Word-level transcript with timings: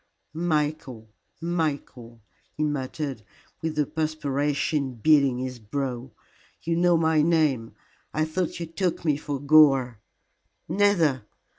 "Michael 0.33 1.13
Michael," 1.41 2.23
he 2.57 2.63
muttered, 2.63 3.21
with 3.61 3.75
the 3.75 3.85
perspiration 3.85 4.95
beading 4.95 5.37
his 5.37 5.59
brow. 5.59 6.09
"You 6.63 6.75
know 6.75 6.97
my 6.97 7.21
name. 7.21 7.75
I 8.11 8.25
thought 8.25 8.59
you 8.59 8.65
took 8.65 9.05
me 9.05 9.15
for 9.17 9.39
Gore." 9.39 9.99
"Never. 10.67 11.21